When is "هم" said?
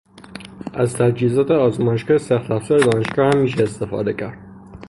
3.33-3.41